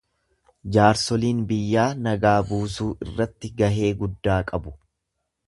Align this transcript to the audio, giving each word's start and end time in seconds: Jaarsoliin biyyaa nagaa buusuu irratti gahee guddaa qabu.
Jaarsoliin 0.77 1.43
biyyaa 1.51 1.85
nagaa 2.07 2.33
buusuu 2.53 2.89
irratti 3.07 3.53
gahee 3.61 3.93
guddaa 4.01 4.41
qabu. 4.51 4.77